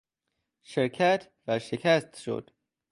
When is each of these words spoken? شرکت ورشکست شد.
شرکت 0.63 1.31
ورشکست 1.47 2.21
شد. 2.21 2.49